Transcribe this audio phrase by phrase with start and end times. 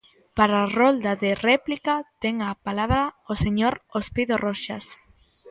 [0.37, 4.85] Para a rolda de réplica, ten a palabra o señor Ospido Roxas.